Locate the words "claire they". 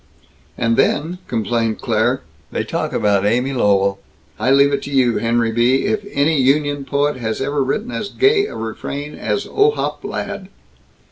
1.79-2.63